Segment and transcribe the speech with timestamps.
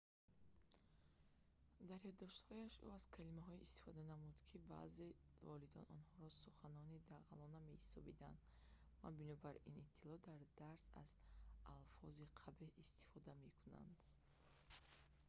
[1.89, 8.39] дар ёддоштҳояш ӯ аз калимаҳое истифода намуд ки баъзеи волидон онҳоро суханони дағалона меҳисобиданд
[9.01, 9.51] ва бино ба
[9.81, 11.09] иттилоъ дар дарс аз
[11.75, 13.97] алфози қабеҳ истифода мекарданд